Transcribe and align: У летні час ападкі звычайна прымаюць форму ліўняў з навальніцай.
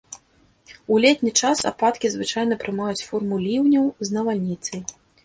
У 0.93 0.95
летні 1.03 1.33
час 1.43 1.61
ападкі 1.71 2.11
звычайна 2.13 2.57
прымаюць 2.63 3.05
форму 3.11 3.39
ліўняў 3.45 3.85
з 4.09 4.17
навальніцай. 4.17 4.81